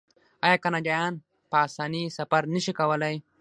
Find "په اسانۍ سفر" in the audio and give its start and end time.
1.51-2.41